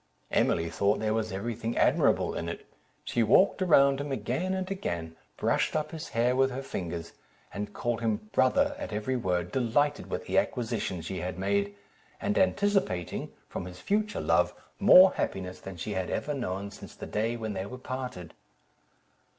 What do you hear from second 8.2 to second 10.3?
"brother," at every word, delighted with